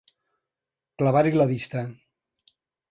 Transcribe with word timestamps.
Clavar-hi 1.03 1.37
la 1.39 1.49
vista. 1.55 1.87